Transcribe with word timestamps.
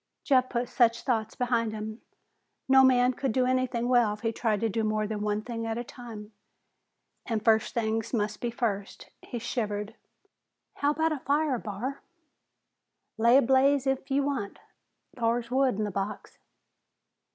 Jeff 0.23 0.49
put 0.49 0.67
such 0.67 1.03
thoughts 1.03 1.35
behind 1.35 1.73
him. 1.73 2.01
No 2.67 2.83
man 2.83 3.13
could 3.13 3.31
do 3.31 3.45
anything 3.45 3.87
well 3.87 4.15
if 4.15 4.21
he 4.21 4.31
tried 4.31 4.59
to 4.61 4.67
do 4.67 4.83
more 4.83 5.05
than 5.05 5.21
one 5.21 5.43
thing 5.43 5.67
at 5.67 5.77
a 5.77 5.83
time, 5.83 6.33
and 7.27 7.45
first 7.45 7.75
things 7.75 8.11
must 8.11 8.41
be 8.41 8.49
first. 8.49 9.11
He 9.21 9.37
shivered. 9.37 9.93
"How 10.77 10.89
about 10.89 11.11
a 11.11 11.19
fire, 11.19 11.59
Barr?" 11.59 12.01
"Lay 13.19 13.37
a 13.37 13.43
blaze 13.43 13.85
if'n 13.85 14.05
ye 14.15 14.21
want. 14.21 14.57
Thar's 15.15 15.51
wood 15.51 15.75
in 15.77 15.83
the 15.83 15.91
box." 15.91 16.39